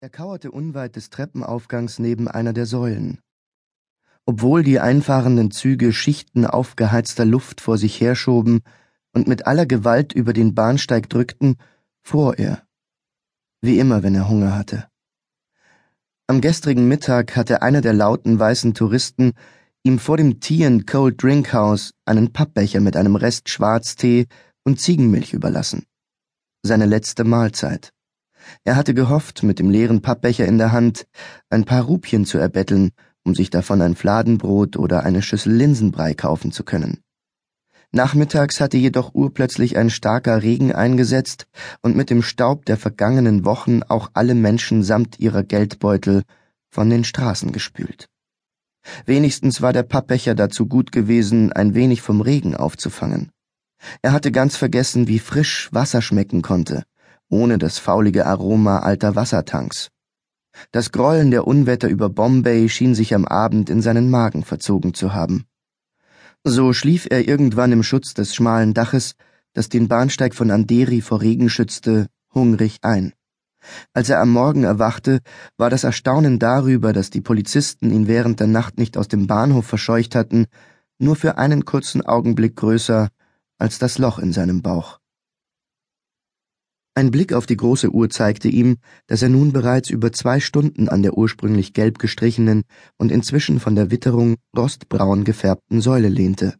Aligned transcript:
Er 0.00 0.10
kauerte 0.10 0.52
unweit 0.52 0.94
des 0.94 1.10
Treppenaufgangs 1.10 1.98
neben 1.98 2.28
einer 2.28 2.52
der 2.52 2.66
Säulen. 2.66 3.18
Obwohl 4.26 4.62
die 4.62 4.78
einfahrenden 4.78 5.50
Züge 5.50 5.92
Schichten 5.92 6.46
aufgeheizter 6.46 7.24
Luft 7.24 7.60
vor 7.60 7.78
sich 7.78 8.00
herschoben 8.00 8.60
und 9.12 9.26
mit 9.26 9.48
aller 9.48 9.66
Gewalt 9.66 10.12
über 10.12 10.32
den 10.32 10.54
Bahnsteig 10.54 11.10
drückten, 11.10 11.56
fror 12.00 12.38
er. 12.38 12.62
Wie 13.60 13.80
immer, 13.80 14.04
wenn 14.04 14.14
er 14.14 14.28
Hunger 14.28 14.56
hatte. 14.56 14.88
Am 16.28 16.40
gestrigen 16.40 16.86
Mittag 16.86 17.34
hatte 17.34 17.62
einer 17.62 17.80
der 17.80 17.92
lauten 17.92 18.38
weißen 18.38 18.74
Touristen 18.74 19.32
ihm 19.82 19.98
vor 19.98 20.16
dem 20.16 20.38
Tea 20.38 20.64
and 20.64 20.86
Cold 20.86 21.20
Drink 21.20 21.52
House 21.52 21.92
einen 22.04 22.32
Pappbecher 22.32 22.78
mit 22.78 22.96
einem 22.96 23.16
Rest 23.16 23.48
Schwarztee 23.48 24.26
und 24.62 24.80
Ziegenmilch 24.80 25.32
überlassen. 25.32 25.86
Seine 26.62 26.86
letzte 26.86 27.24
Mahlzeit. 27.24 27.92
Er 28.64 28.76
hatte 28.76 28.94
gehofft, 28.94 29.42
mit 29.42 29.58
dem 29.58 29.70
leeren 29.70 30.02
Pappbecher 30.02 30.46
in 30.46 30.58
der 30.58 30.72
Hand 30.72 31.06
ein 31.50 31.64
paar 31.64 31.82
Rupien 31.82 32.24
zu 32.24 32.38
erbetteln, 32.38 32.90
um 33.24 33.34
sich 33.34 33.50
davon 33.50 33.82
ein 33.82 33.94
Fladenbrot 33.94 34.76
oder 34.76 35.04
eine 35.04 35.22
Schüssel 35.22 35.52
Linsenbrei 35.52 36.14
kaufen 36.14 36.52
zu 36.52 36.64
können. 36.64 37.02
Nachmittags 37.90 38.60
hatte 38.60 38.76
jedoch 38.76 39.14
urplötzlich 39.14 39.78
ein 39.78 39.88
starker 39.88 40.42
Regen 40.42 40.72
eingesetzt 40.72 41.46
und 41.80 41.96
mit 41.96 42.10
dem 42.10 42.22
Staub 42.22 42.66
der 42.66 42.76
vergangenen 42.76 43.46
Wochen 43.46 43.82
auch 43.82 44.10
alle 44.12 44.34
Menschen 44.34 44.82
samt 44.82 45.18
ihrer 45.18 45.42
Geldbeutel 45.42 46.24
von 46.68 46.90
den 46.90 47.04
Straßen 47.04 47.50
gespült. 47.50 48.08
Wenigstens 49.06 49.62
war 49.62 49.72
der 49.72 49.84
Pappbecher 49.84 50.34
dazu 50.34 50.66
gut 50.66 50.92
gewesen, 50.92 51.52
ein 51.52 51.74
wenig 51.74 52.02
vom 52.02 52.20
Regen 52.20 52.54
aufzufangen. 52.54 53.30
Er 54.02 54.12
hatte 54.12 54.32
ganz 54.32 54.56
vergessen, 54.56 55.08
wie 55.08 55.18
frisch 55.18 55.68
Wasser 55.72 56.02
schmecken 56.02 56.42
konnte 56.42 56.84
ohne 57.28 57.58
das 57.58 57.78
faulige 57.78 58.26
Aroma 58.26 58.80
alter 58.80 59.16
Wassertanks. 59.16 59.90
Das 60.72 60.92
Grollen 60.92 61.30
der 61.30 61.46
Unwetter 61.46 61.88
über 61.88 62.08
Bombay 62.08 62.68
schien 62.68 62.94
sich 62.94 63.14
am 63.14 63.24
Abend 63.24 63.70
in 63.70 63.82
seinen 63.82 64.10
Magen 64.10 64.44
verzogen 64.44 64.94
zu 64.94 65.14
haben. 65.14 65.44
So 66.44 66.72
schlief 66.72 67.06
er 67.10 67.28
irgendwann 67.28 67.72
im 67.72 67.82
Schutz 67.82 68.14
des 68.14 68.34
schmalen 68.34 68.74
Daches, 68.74 69.14
das 69.52 69.68
den 69.68 69.88
Bahnsteig 69.88 70.34
von 70.34 70.50
Anderi 70.50 71.00
vor 71.00 71.20
Regen 71.20 71.50
schützte, 71.50 72.06
hungrig 72.32 72.78
ein. 72.82 73.12
Als 73.92 74.08
er 74.08 74.20
am 74.20 74.30
Morgen 74.30 74.64
erwachte, 74.64 75.20
war 75.56 75.68
das 75.68 75.84
Erstaunen 75.84 76.38
darüber, 76.38 76.92
dass 76.92 77.10
die 77.10 77.20
Polizisten 77.20 77.90
ihn 77.90 78.06
während 78.06 78.40
der 78.40 78.46
Nacht 78.46 78.78
nicht 78.78 78.96
aus 78.96 79.08
dem 79.08 79.26
Bahnhof 79.26 79.66
verscheucht 79.66 80.14
hatten, 80.14 80.46
nur 80.98 81.16
für 81.16 81.38
einen 81.38 81.64
kurzen 81.64 82.02
Augenblick 82.04 82.56
größer 82.56 83.08
als 83.58 83.78
das 83.78 83.98
Loch 83.98 84.18
in 84.18 84.32
seinem 84.32 84.62
Bauch. 84.62 85.00
Ein 86.98 87.12
Blick 87.12 87.32
auf 87.32 87.46
die 87.46 87.56
große 87.56 87.90
Uhr 87.90 88.10
zeigte 88.10 88.48
ihm, 88.48 88.78
dass 89.06 89.22
er 89.22 89.28
nun 89.28 89.52
bereits 89.52 89.88
über 89.88 90.10
zwei 90.10 90.40
Stunden 90.40 90.88
an 90.88 91.04
der 91.04 91.16
ursprünglich 91.16 91.72
gelb 91.72 92.00
gestrichenen 92.00 92.64
und 92.96 93.12
inzwischen 93.12 93.60
von 93.60 93.76
der 93.76 93.92
Witterung 93.92 94.34
rostbraun 94.56 95.22
gefärbten 95.22 95.80
Säule 95.80 96.08
lehnte. 96.08 96.56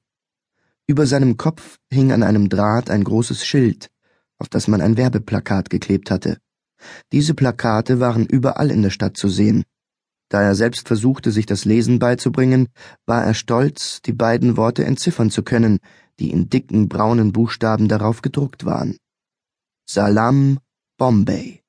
Über 0.87 1.07
seinem 1.07 1.39
Kopf 1.39 1.79
hing 1.93 2.13
an 2.13 2.23
einem 2.23 2.49
Draht 2.49 2.89
ein 2.89 3.03
großes 3.03 3.45
Schild, 3.45 3.89
auf 4.39 4.49
das 4.49 4.69
man 4.69 4.81
ein 4.81 4.97
Werbeplakat 4.97 5.71
geklebt 5.71 6.09
hatte. 6.09 6.39
Diese 7.11 7.35
Plakate 7.35 7.99
waren 7.99 8.25
überall 8.25 8.71
in 8.71 8.83
der 8.83 8.91
Stadt 8.91 9.17
zu 9.17 9.29
sehen. 9.29 9.65
Da 10.29 10.41
er 10.41 10.55
selbst 10.55 10.87
versuchte, 10.87 11.33
sich 11.33 11.47
das 11.47 11.65
Lesen 11.65 11.99
beizubringen, 11.99 12.69
war 13.07 13.25
er 13.25 13.35
stolz, 13.35 14.03
die 14.03 14.13
beiden 14.13 14.57
Worte 14.57 14.85
entziffern 14.85 15.33
zu 15.33 15.43
können, 15.43 15.81
die 16.21 16.31
in 16.31 16.49
dicken 16.49 16.89
braunen 16.89 17.33
Buchstaben 17.33 17.89
darauf 17.89 18.23
gedruckt 18.23 18.65
waren. 18.65 18.99
Salam 19.91 20.59
Bombay. 20.99 21.63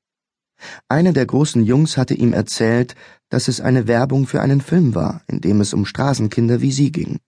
Einer 0.90 1.14
der 1.14 1.26
großen 1.26 1.64
Jungs 1.64 1.96
hatte 1.96 2.16
ihm 2.16 2.34
erzählt, 2.34 2.96
dass 3.30 3.48
es 3.48 3.62
eine 3.62 3.88
Werbung 3.88 4.28
für 4.28 4.42
einen 4.42 4.60
Film 4.60 4.94
war, 4.94 5.22
in 5.28 5.40
dem 5.40 5.62
es 5.62 5.74
um 5.74 5.86
Straßenkinder 5.86 6.60
wie 6.60 6.74
sie 6.74 6.92
ging. 6.92 7.20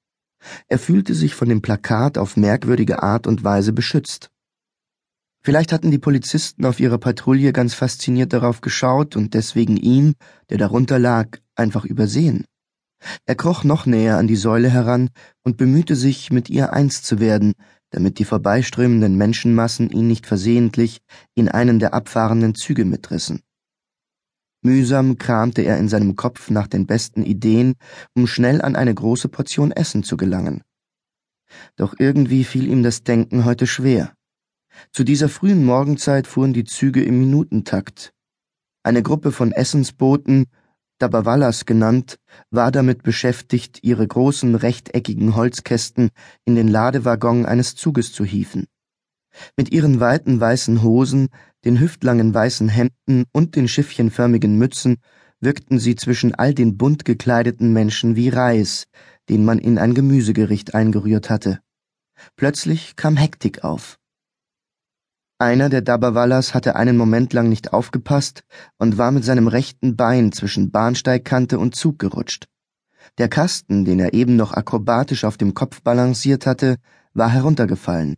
Er 0.67 0.79
fühlte 0.79 1.13
sich 1.15 1.33
von 1.33 1.47
dem 1.47 1.61
Plakat 1.61 2.17
auf 2.17 2.35
merkwürdige 2.35 3.01
Art 3.01 3.25
und 3.25 3.45
Weise 3.45 3.71
beschützt. 3.71 4.31
Vielleicht 5.41 5.71
hatten 5.71 5.91
die 5.91 5.97
Polizisten 5.97 6.65
auf 6.65 6.81
ihrer 6.81 6.97
Patrouille 6.97 7.53
ganz 7.53 7.73
fasziniert 7.73 8.33
darauf 8.33 8.59
geschaut 8.59 9.15
und 9.15 9.33
deswegen 9.33 9.77
ihn, 9.77 10.15
der 10.49 10.57
darunter 10.57 10.99
lag, 10.99 11.37
einfach 11.55 11.85
übersehen. 11.85 12.43
Er 13.25 13.35
kroch 13.35 13.63
noch 13.63 13.85
näher 13.85 14.17
an 14.17 14.27
die 14.27 14.35
Säule 14.35 14.69
heran 14.69 15.09
und 15.43 15.55
bemühte 15.55 15.95
sich, 15.95 16.31
mit 16.31 16.49
ihr 16.49 16.73
eins 16.73 17.01
zu 17.01 17.21
werden, 17.21 17.53
damit 17.91 18.19
die 18.19 18.25
vorbeiströmenden 18.25 19.15
Menschenmassen 19.15 19.89
ihn 19.91 20.07
nicht 20.07 20.25
versehentlich 20.25 21.01
in 21.35 21.47
einen 21.47 21.79
der 21.79 21.93
abfahrenden 21.93 22.55
Züge 22.55 22.85
mitrissen. 22.85 23.41
Mühsam 24.63 25.17
kramte 25.17 25.61
er 25.61 25.77
in 25.77 25.89
seinem 25.89 26.15
Kopf 26.15 26.49
nach 26.49 26.67
den 26.67 26.85
besten 26.85 27.23
Ideen, 27.23 27.75
um 28.15 28.27
schnell 28.27 28.61
an 28.61 28.75
eine 28.75 28.93
große 28.93 29.27
Portion 29.27 29.71
Essen 29.71 30.03
zu 30.03 30.17
gelangen. 30.17 30.63
Doch 31.75 31.95
irgendwie 31.97 32.43
fiel 32.43 32.67
ihm 32.67 32.83
das 32.83 33.03
Denken 33.03 33.45
heute 33.45 33.67
schwer. 33.67 34.13
Zu 34.91 35.03
dieser 35.03 35.29
frühen 35.29 35.65
Morgenzeit 35.65 36.27
fuhren 36.27 36.53
die 36.53 36.63
Züge 36.63 37.03
im 37.03 37.19
Minutentakt. 37.19 38.13
Eine 38.83 39.03
Gruppe 39.03 39.31
von 39.31 39.51
Essensbooten 39.51 40.45
Dabawalas 41.01 41.65
genannt, 41.65 42.19
war 42.49 42.71
damit 42.71 43.03
beschäftigt, 43.03 43.79
ihre 43.81 44.07
großen 44.07 44.55
rechteckigen 44.55 45.35
Holzkästen 45.35 46.09
in 46.45 46.55
den 46.55 46.67
Ladewaggon 46.67 47.45
eines 47.45 47.75
Zuges 47.75 48.13
zu 48.13 48.23
hieven. 48.23 48.67
Mit 49.57 49.71
ihren 49.71 49.99
weiten 49.99 50.39
weißen 50.39 50.83
Hosen, 50.83 51.29
den 51.65 51.79
hüftlangen 51.79 52.33
weißen 52.33 52.69
Hemden 52.69 53.25
und 53.31 53.55
den 53.55 53.67
schiffchenförmigen 53.67 54.57
Mützen 54.57 54.97
wirkten 55.39 55.79
sie 55.79 55.95
zwischen 55.95 56.35
all 56.35 56.53
den 56.53 56.77
bunt 56.77 57.05
gekleideten 57.05 57.73
Menschen 57.73 58.15
wie 58.15 58.29
Reis, 58.29 58.85
den 59.29 59.43
man 59.43 59.59
in 59.59 59.77
ein 59.77 59.93
Gemüsegericht 59.93 60.75
eingerührt 60.75 61.29
hatte. 61.29 61.59
Plötzlich 62.35 62.95
kam 62.95 63.17
Hektik 63.17 63.63
auf. 63.63 63.97
Einer 65.41 65.69
der 65.69 65.81
Dabawallas 65.81 66.53
hatte 66.53 66.75
einen 66.75 66.97
Moment 66.97 67.33
lang 67.33 67.49
nicht 67.49 67.73
aufgepasst 67.73 68.43
und 68.77 68.99
war 68.99 69.09
mit 69.09 69.25
seinem 69.25 69.47
rechten 69.47 69.95
Bein 69.95 70.31
zwischen 70.31 70.69
Bahnsteigkante 70.69 71.57
und 71.57 71.73
Zug 71.73 71.97
gerutscht. 71.97 72.47
Der 73.17 73.27
Kasten, 73.27 73.83
den 73.83 73.99
er 73.99 74.13
eben 74.13 74.35
noch 74.35 74.53
akrobatisch 74.53 75.23
auf 75.23 75.37
dem 75.37 75.55
Kopf 75.55 75.81
balanciert 75.81 76.45
hatte, 76.45 76.75
war 77.15 77.29
heruntergefallen, 77.29 78.17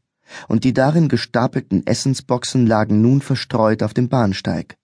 und 0.50 0.66
die 0.66 0.74
darin 0.74 1.08
gestapelten 1.08 1.88
Essensboxen 1.88 2.68
lagen 2.68 3.02
nun 3.02 3.22
verstreut 3.22 3.84
auf 3.84 3.94
dem 3.94 4.10
Bahnsteig. 4.10 4.76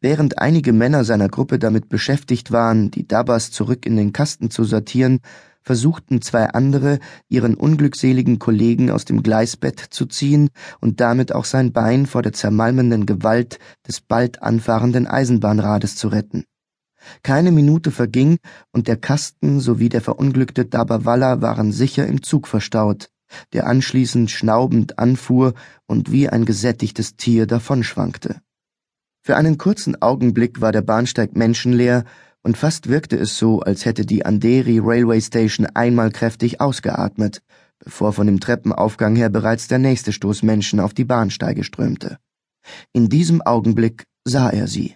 Während 0.00 0.38
einige 0.38 0.72
Männer 0.72 1.02
seiner 1.02 1.28
Gruppe 1.28 1.58
damit 1.58 1.88
beschäftigt 1.88 2.52
waren, 2.52 2.92
die 2.92 3.08
Dabbas 3.08 3.50
zurück 3.50 3.86
in 3.86 3.96
den 3.96 4.12
Kasten 4.12 4.52
zu 4.52 4.62
sortieren, 4.62 5.18
versuchten 5.66 6.22
zwei 6.22 6.46
andere, 6.46 7.00
ihren 7.28 7.56
unglückseligen 7.56 8.38
Kollegen 8.38 8.90
aus 8.90 9.04
dem 9.04 9.22
Gleisbett 9.22 9.80
zu 9.80 10.06
ziehen 10.06 10.48
und 10.80 11.00
damit 11.00 11.34
auch 11.34 11.44
sein 11.44 11.72
Bein 11.72 12.06
vor 12.06 12.22
der 12.22 12.32
zermalmenden 12.32 13.04
Gewalt 13.04 13.58
des 13.86 14.00
bald 14.00 14.42
anfahrenden 14.42 15.08
Eisenbahnrades 15.08 15.96
zu 15.96 16.08
retten. 16.08 16.44
Keine 17.22 17.52
Minute 17.52 17.90
verging, 17.90 18.38
und 18.72 18.88
der 18.88 18.96
Kasten 18.96 19.60
sowie 19.60 19.88
der 19.88 20.00
verunglückte 20.00 20.64
Dabawalla 20.64 21.42
waren 21.42 21.72
sicher 21.72 22.06
im 22.06 22.22
Zug 22.22 22.46
verstaut, 22.46 23.10
der 23.52 23.66
anschließend 23.66 24.30
schnaubend 24.30 24.98
anfuhr 24.98 25.54
und 25.86 26.12
wie 26.12 26.28
ein 26.28 26.44
gesättigtes 26.44 27.16
Tier 27.16 27.46
davonschwankte. 27.46 28.40
Für 29.26 29.36
einen 29.36 29.58
kurzen 29.58 30.00
Augenblick 30.00 30.60
war 30.60 30.70
der 30.70 30.82
Bahnsteig 30.82 31.34
menschenleer, 31.34 32.04
und 32.44 32.56
fast 32.56 32.88
wirkte 32.88 33.16
es 33.16 33.36
so, 33.36 33.58
als 33.58 33.84
hätte 33.84 34.06
die 34.06 34.24
Andheri 34.24 34.78
Railway 34.80 35.20
Station 35.20 35.66
einmal 35.66 36.12
kräftig 36.12 36.60
ausgeatmet, 36.60 37.42
bevor 37.80 38.12
von 38.12 38.28
dem 38.28 38.38
Treppenaufgang 38.38 39.16
her 39.16 39.28
bereits 39.28 39.66
der 39.66 39.80
nächste 39.80 40.12
Stoß 40.12 40.44
Menschen 40.44 40.78
auf 40.78 40.94
die 40.94 41.04
Bahnsteige 41.04 41.64
strömte. 41.64 42.18
In 42.92 43.08
diesem 43.08 43.42
Augenblick 43.42 44.04
sah 44.24 44.48
er 44.48 44.68
sie. 44.68 44.94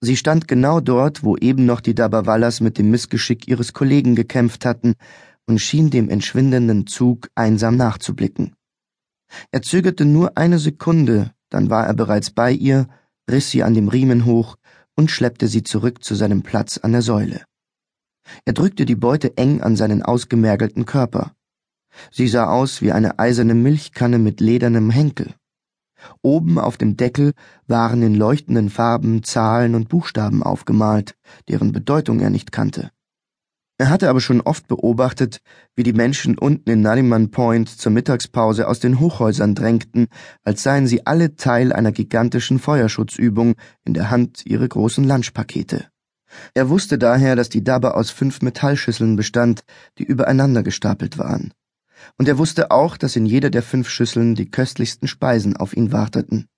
Sie 0.00 0.16
stand 0.16 0.46
genau 0.46 0.78
dort, 0.78 1.24
wo 1.24 1.36
eben 1.36 1.66
noch 1.66 1.80
die 1.80 1.96
Dabawallas 1.96 2.60
mit 2.60 2.78
dem 2.78 2.92
Missgeschick 2.92 3.48
ihres 3.48 3.72
Kollegen 3.72 4.14
gekämpft 4.14 4.64
hatten 4.64 4.94
und 5.46 5.58
schien 5.58 5.90
dem 5.90 6.08
entschwindenden 6.08 6.86
Zug 6.86 7.30
einsam 7.34 7.76
nachzublicken. 7.76 8.54
Er 9.50 9.62
zögerte 9.62 10.04
nur 10.04 10.38
eine 10.38 10.60
Sekunde, 10.60 11.32
dann 11.50 11.70
war 11.70 11.86
er 11.86 11.94
bereits 11.94 12.30
bei 12.30 12.52
ihr, 12.52 12.88
riss 13.30 13.50
sie 13.50 13.62
an 13.62 13.74
dem 13.74 13.88
Riemen 13.88 14.24
hoch 14.24 14.56
und 14.96 15.10
schleppte 15.10 15.48
sie 15.48 15.62
zurück 15.62 16.02
zu 16.02 16.14
seinem 16.14 16.42
Platz 16.42 16.78
an 16.78 16.92
der 16.92 17.02
Säule. 17.02 17.42
Er 18.44 18.52
drückte 18.52 18.84
die 18.84 18.96
Beute 18.96 19.36
eng 19.36 19.62
an 19.62 19.76
seinen 19.76 20.02
ausgemergelten 20.02 20.84
Körper. 20.84 21.32
Sie 22.10 22.28
sah 22.28 22.46
aus 22.50 22.82
wie 22.82 22.92
eine 22.92 23.18
eiserne 23.18 23.54
Milchkanne 23.54 24.18
mit 24.18 24.40
ledernem 24.40 24.90
Henkel. 24.90 25.34
Oben 26.22 26.58
auf 26.58 26.76
dem 26.76 26.96
Deckel 26.96 27.32
waren 27.66 28.02
in 28.02 28.14
leuchtenden 28.14 28.70
Farben 28.70 29.22
Zahlen 29.22 29.74
und 29.74 29.88
Buchstaben 29.88 30.42
aufgemalt, 30.42 31.16
deren 31.48 31.72
Bedeutung 31.72 32.20
er 32.20 32.30
nicht 32.30 32.52
kannte. 32.52 32.90
Er 33.80 33.90
hatte 33.90 34.10
aber 34.10 34.20
schon 34.20 34.40
oft 34.40 34.66
beobachtet, 34.66 35.38
wie 35.76 35.84
die 35.84 35.92
Menschen 35.92 36.36
unten 36.36 36.68
in 36.68 36.80
Nariman 36.80 37.30
Point 37.30 37.68
zur 37.68 37.92
Mittagspause 37.92 38.66
aus 38.66 38.80
den 38.80 38.98
Hochhäusern 38.98 39.54
drängten, 39.54 40.08
als 40.42 40.64
seien 40.64 40.88
sie 40.88 41.06
alle 41.06 41.36
Teil 41.36 41.72
einer 41.72 41.92
gigantischen 41.92 42.58
Feuerschutzübung 42.58 43.54
in 43.84 43.94
der 43.94 44.10
Hand 44.10 44.44
ihre 44.44 44.68
großen 44.68 45.04
Lunchpakete. 45.04 45.86
Er 46.54 46.68
wusste 46.68 46.98
daher, 46.98 47.36
dass 47.36 47.50
die 47.50 47.62
Dabbe 47.62 47.94
aus 47.94 48.10
fünf 48.10 48.42
Metallschüsseln 48.42 49.14
bestand, 49.14 49.62
die 49.98 50.04
übereinander 50.04 50.64
gestapelt 50.64 51.16
waren. 51.16 51.52
Und 52.16 52.28
er 52.28 52.36
wusste 52.36 52.72
auch, 52.72 52.96
dass 52.96 53.14
in 53.14 53.26
jeder 53.26 53.48
der 53.48 53.62
fünf 53.62 53.88
Schüsseln 53.88 54.34
die 54.34 54.50
köstlichsten 54.50 55.06
Speisen 55.06 55.56
auf 55.56 55.76
ihn 55.76 55.92
warteten. 55.92 56.48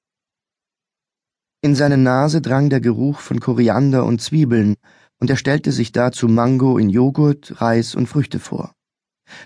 In 1.62 1.74
seine 1.74 1.98
Nase 1.98 2.40
drang 2.40 2.70
der 2.70 2.80
Geruch 2.80 3.20
von 3.20 3.40
Koriander 3.40 4.06
und 4.06 4.22
Zwiebeln, 4.22 4.76
und 5.20 5.30
er 5.30 5.36
stellte 5.36 5.70
sich 5.70 5.92
dazu 5.92 6.26
Mango 6.28 6.78
in 6.78 6.88
Joghurt, 6.88 7.60
Reis 7.60 7.94
und 7.94 8.08
Früchte 8.08 8.40
vor. 8.40 8.74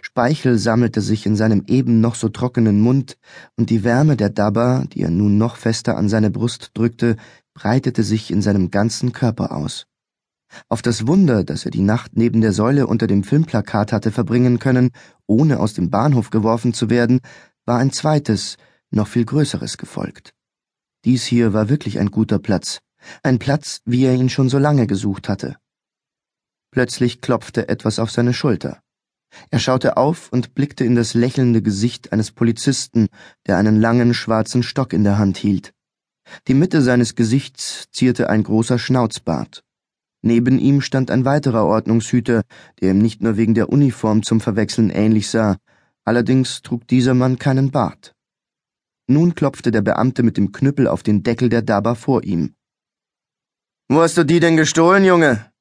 Speichel 0.00 0.58
sammelte 0.58 1.00
sich 1.02 1.26
in 1.26 1.36
seinem 1.36 1.64
eben 1.66 2.00
noch 2.00 2.14
so 2.14 2.28
trockenen 2.28 2.80
Mund, 2.80 3.18
und 3.56 3.70
die 3.70 3.84
Wärme 3.84 4.16
der 4.16 4.30
Dabba, 4.30 4.84
die 4.86 5.02
er 5.02 5.10
nun 5.10 5.36
noch 5.36 5.56
fester 5.56 5.96
an 5.96 6.08
seine 6.08 6.30
Brust 6.30 6.70
drückte, 6.74 7.16
breitete 7.54 8.02
sich 8.02 8.30
in 8.30 8.40
seinem 8.40 8.70
ganzen 8.70 9.12
Körper 9.12 9.52
aus. 9.52 9.86
Auf 10.68 10.82
das 10.82 11.06
Wunder, 11.06 11.44
dass 11.44 11.64
er 11.64 11.70
die 11.70 11.82
Nacht 11.82 12.12
neben 12.14 12.40
der 12.40 12.52
Säule 12.52 12.86
unter 12.86 13.06
dem 13.06 13.24
Filmplakat 13.24 13.92
hatte 13.92 14.12
verbringen 14.12 14.58
können, 14.58 14.90
ohne 15.26 15.58
aus 15.58 15.74
dem 15.74 15.90
Bahnhof 15.90 16.30
geworfen 16.30 16.72
zu 16.72 16.90
werden, 16.90 17.20
war 17.66 17.78
ein 17.78 17.92
zweites, 17.92 18.56
noch 18.90 19.08
viel 19.08 19.24
größeres 19.24 19.78
gefolgt. 19.78 20.32
Dies 21.04 21.24
hier 21.24 21.52
war 21.52 21.68
wirklich 21.68 21.98
ein 21.98 22.10
guter 22.10 22.38
Platz, 22.38 22.80
ein 23.22 23.38
Platz, 23.38 23.80
wie 23.84 24.04
er 24.04 24.14
ihn 24.14 24.30
schon 24.30 24.48
so 24.48 24.58
lange 24.58 24.86
gesucht 24.86 25.28
hatte. 25.28 25.56
Plötzlich 26.74 27.20
klopfte 27.20 27.68
etwas 27.68 28.00
auf 28.00 28.10
seine 28.10 28.34
Schulter. 28.34 28.80
Er 29.48 29.60
schaute 29.60 29.96
auf 29.96 30.32
und 30.32 30.56
blickte 30.56 30.84
in 30.84 30.96
das 30.96 31.14
lächelnde 31.14 31.62
Gesicht 31.62 32.12
eines 32.12 32.32
Polizisten, 32.32 33.06
der 33.46 33.58
einen 33.58 33.80
langen 33.80 34.12
schwarzen 34.12 34.64
Stock 34.64 34.92
in 34.92 35.04
der 35.04 35.16
Hand 35.16 35.36
hielt. 35.36 35.72
Die 36.48 36.54
Mitte 36.54 36.82
seines 36.82 37.14
Gesichts 37.14 37.86
zierte 37.92 38.28
ein 38.28 38.42
großer 38.42 38.80
Schnauzbart. 38.80 39.62
Neben 40.20 40.58
ihm 40.58 40.80
stand 40.80 41.12
ein 41.12 41.24
weiterer 41.24 41.64
Ordnungshüter, 41.64 42.42
der 42.80 42.90
ihm 42.90 42.98
nicht 42.98 43.22
nur 43.22 43.36
wegen 43.36 43.54
der 43.54 43.68
Uniform 43.68 44.24
zum 44.24 44.40
Verwechseln 44.40 44.90
ähnlich 44.90 45.30
sah, 45.30 45.58
allerdings 46.04 46.62
trug 46.62 46.88
dieser 46.88 47.14
Mann 47.14 47.38
keinen 47.38 47.70
Bart. 47.70 48.16
Nun 49.06 49.36
klopfte 49.36 49.70
der 49.70 49.82
Beamte 49.82 50.24
mit 50.24 50.36
dem 50.36 50.50
Knüppel 50.50 50.88
auf 50.88 51.04
den 51.04 51.22
Deckel 51.22 51.50
der 51.50 51.62
Daba 51.62 51.94
vor 51.94 52.24
ihm. 52.24 52.56
Wo 53.88 54.02
hast 54.02 54.16
du 54.16 54.24
die 54.24 54.40
denn 54.40 54.56
gestohlen, 54.56 55.04
Junge? 55.04 55.53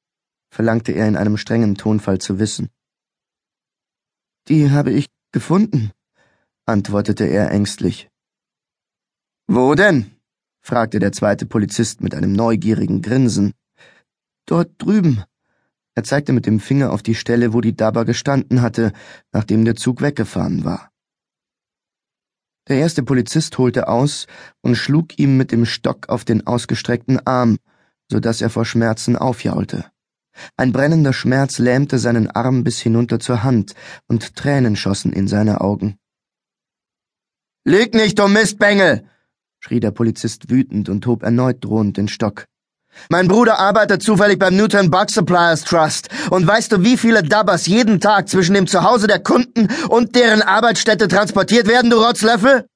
Verlangte 0.54 0.92
er 0.92 1.08
in 1.08 1.16
einem 1.16 1.36
strengen 1.36 1.74
Tonfall 1.74 2.18
zu 2.18 2.38
wissen. 2.38 2.68
Die 4.46 4.70
habe 4.70 4.92
ich 4.92 5.08
gefunden, 5.32 5.90
antwortete 6.64 7.24
er 7.24 7.50
ängstlich. 7.50 8.08
Wo 9.48 9.74
denn? 9.74 10.12
fragte 10.60 11.00
der 11.00 11.10
zweite 11.12 11.44
Polizist 11.44 12.00
mit 12.00 12.14
einem 12.14 12.32
neugierigen 12.32 13.02
Grinsen. 13.02 13.52
Dort 14.46 14.70
drüben. 14.78 15.24
Er 15.96 16.04
zeigte 16.04 16.32
mit 16.32 16.46
dem 16.46 16.60
Finger 16.60 16.92
auf 16.92 17.02
die 17.02 17.16
Stelle, 17.16 17.52
wo 17.52 17.60
die 17.60 17.76
Daba 17.76 18.04
gestanden 18.04 18.62
hatte, 18.62 18.92
nachdem 19.32 19.64
der 19.64 19.74
Zug 19.74 20.02
weggefahren 20.02 20.64
war. 20.64 20.90
Der 22.68 22.78
erste 22.78 23.02
Polizist 23.02 23.58
holte 23.58 23.88
aus 23.88 24.26
und 24.62 24.76
schlug 24.76 25.18
ihm 25.18 25.36
mit 25.36 25.50
dem 25.50 25.66
Stock 25.66 26.08
auf 26.08 26.24
den 26.24 26.46
ausgestreckten 26.46 27.26
Arm, 27.26 27.58
so 28.10 28.20
dass 28.20 28.40
er 28.40 28.50
vor 28.50 28.64
Schmerzen 28.64 29.16
aufjaulte. 29.16 29.90
Ein 30.56 30.72
brennender 30.72 31.12
Schmerz 31.12 31.58
lähmte 31.58 31.98
seinen 31.98 32.30
Arm 32.30 32.64
bis 32.64 32.80
hinunter 32.80 33.20
zur 33.20 33.42
Hand, 33.42 33.74
und 34.08 34.36
Tränen 34.36 34.76
schossen 34.76 35.12
in 35.12 35.28
seine 35.28 35.60
Augen. 35.60 35.96
Lüg 37.64 37.94
nicht, 37.94 38.18
du 38.18 38.28
Mistbengel! 38.28 39.08
schrie 39.60 39.80
der 39.80 39.92
Polizist 39.92 40.50
wütend 40.50 40.88
und 40.88 41.06
hob 41.06 41.22
erneut 41.22 41.64
drohend 41.64 41.96
den 41.96 42.08
Stock. 42.08 42.46
Mein 43.08 43.28
Bruder 43.28 43.58
arbeitet 43.58 44.02
zufällig 44.02 44.38
beim 44.38 44.56
Newton 44.56 44.90
Bug 44.90 45.10
Suppliers 45.10 45.64
Trust. 45.64 46.08
Und 46.30 46.46
weißt 46.46 46.72
du, 46.72 46.82
wie 46.82 46.96
viele 46.96 47.22
Dabbers 47.22 47.66
jeden 47.66 48.00
Tag 48.00 48.28
zwischen 48.28 48.54
dem 48.54 48.66
Zuhause 48.66 49.06
der 49.06 49.20
Kunden 49.20 49.68
und 49.88 50.14
deren 50.14 50.42
Arbeitsstätte 50.42 51.08
transportiert 51.08 51.66
werden, 51.66 51.90
du 51.90 51.96
Rotzlöffel? 51.96 52.66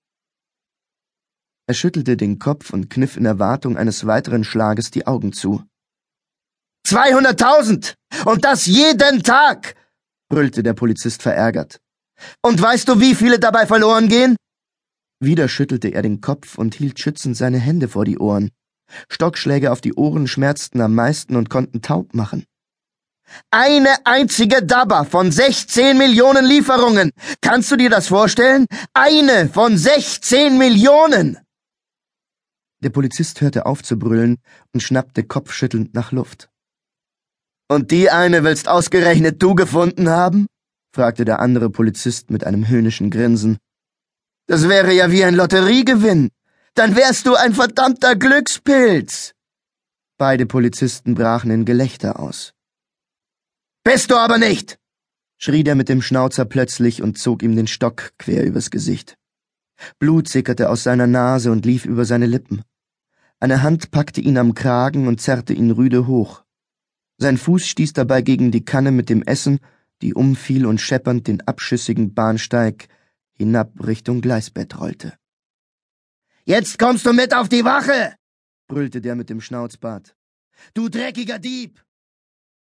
Er 1.66 1.74
schüttelte 1.74 2.16
den 2.16 2.38
Kopf 2.38 2.72
und 2.72 2.88
kniff 2.88 3.16
in 3.16 3.26
Erwartung 3.26 3.76
eines 3.76 4.06
weiteren 4.06 4.42
Schlages 4.42 4.90
die 4.90 5.06
Augen 5.06 5.32
zu. 5.32 5.62
Zweihunderttausend! 6.88 7.96
Und 8.24 8.46
das 8.46 8.64
jeden 8.64 9.22
Tag! 9.22 9.74
brüllte 10.30 10.62
der 10.62 10.72
Polizist 10.72 11.20
verärgert. 11.20 11.80
Und 12.40 12.62
weißt 12.62 12.88
du, 12.88 12.98
wie 12.98 13.14
viele 13.14 13.38
dabei 13.38 13.66
verloren 13.66 14.08
gehen? 14.08 14.36
Wieder 15.20 15.48
schüttelte 15.48 15.88
er 15.88 16.00
den 16.00 16.22
Kopf 16.22 16.56
und 16.56 16.74
hielt 16.74 16.98
schützend 16.98 17.36
seine 17.36 17.58
Hände 17.58 17.88
vor 17.88 18.06
die 18.06 18.16
Ohren. 18.16 18.48
Stockschläge 19.10 19.70
auf 19.70 19.82
die 19.82 19.92
Ohren 19.92 20.26
schmerzten 20.26 20.80
am 20.80 20.94
meisten 20.94 21.36
und 21.36 21.50
konnten 21.50 21.82
taub 21.82 22.14
machen. 22.14 22.46
Eine 23.50 23.94
einzige 24.06 24.62
Dabba 24.62 25.04
von 25.04 25.30
16 25.30 25.98
Millionen 25.98 26.46
Lieferungen. 26.46 27.10
Kannst 27.42 27.70
du 27.70 27.76
dir 27.76 27.90
das 27.90 28.08
vorstellen? 28.08 28.64
Eine 28.94 29.50
von 29.50 29.76
16 29.76 30.56
Millionen! 30.56 31.36
Der 32.82 32.88
Polizist 32.88 33.42
hörte 33.42 33.66
auf 33.66 33.82
zu 33.82 33.98
brüllen 33.98 34.38
und 34.72 34.82
schnappte 34.82 35.22
kopfschüttelnd 35.22 35.92
nach 35.92 36.12
Luft. 36.12 36.48
Und 37.68 37.90
die 37.90 38.10
eine 38.10 38.44
willst 38.44 38.66
ausgerechnet 38.66 39.42
du 39.42 39.54
gefunden 39.54 40.08
haben? 40.08 40.46
fragte 40.94 41.24
der 41.24 41.40
andere 41.40 41.68
Polizist 41.68 42.30
mit 42.30 42.44
einem 42.44 42.66
höhnischen 42.66 43.10
Grinsen. 43.10 43.58
Das 44.46 44.68
wäre 44.68 44.92
ja 44.94 45.10
wie 45.10 45.22
ein 45.22 45.34
Lotteriegewinn. 45.34 46.30
Dann 46.74 46.96
wärst 46.96 47.26
du 47.26 47.34
ein 47.34 47.54
verdammter 47.54 48.16
Glückspilz. 48.16 49.34
Beide 50.16 50.46
Polizisten 50.46 51.14
brachen 51.14 51.50
in 51.50 51.64
Gelächter 51.66 52.18
aus. 52.18 52.54
Bist 53.84 54.10
du 54.10 54.16
aber 54.16 54.38
nicht! 54.38 54.78
schrie 55.36 55.62
der 55.62 55.74
mit 55.74 55.88
dem 55.88 56.02
Schnauzer 56.02 56.46
plötzlich 56.46 57.02
und 57.02 57.18
zog 57.18 57.42
ihm 57.42 57.54
den 57.54 57.66
Stock 57.66 58.12
quer 58.18 58.44
übers 58.44 58.70
Gesicht. 58.70 59.16
Blut 59.98 60.28
sickerte 60.28 60.70
aus 60.70 60.82
seiner 60.82 61.06
Nase 61.06 61.52
und 61.52 61.64
lief 61.66 61.84
über 61.84 62.04
seine 62.04 62.26
Lippen. 62.26 62.62
Eine 63.38 63.62
Hand 63.62 63.90
packte 63.90 64.20
ihn 64.20 64.38
am 64.38 64.54
Kragen 64.54 65.06
und 65.06 65.20
zerrte 65.20 65.52
ihn 65.52 65.70
rüde 65.70 66.06
hoch. 66.06 66.42
Sein 67.18 67.36
Fuß 67.36 67.66
stieß 67.66 67.92
dabei 67.94 68.22
gegen 68.22 68.52
die 68.52 68.64
Kanne 68.64 68.92
mit 68.92 69.10
dem 69.10 69.22
Essen, 69.22 69.58
die 70.02 70.14
umfiel 70.14 70.66
und 70.66 70.80
scheppernd 70.80 71.26
den 71.26 71.40
abschüssigen 71.40 72.14
Bahnsteig 72.14 72.88
hinab 73.32 73.72
Richtung 73.84 74.20
Gleisbett 74.20 74.78
rollte. 74.78 75.18
Jetzt 76.44 76.78
kommst 76.78 77.04
du 77.04 77.12
mit 77.12 77.34
auf 77.34 77.48
die 77.48 77.64
Wache! 77.64 78.14
brüllte 78.68 79.00
der 79.00 79.16
mit 79.16 79.30
dem 79.30 79.40
Schnauzbart. 79.40 80.14
Du 80.74 80.88
dreckiger 80.88 81.38
Dieb! 81.38 81.80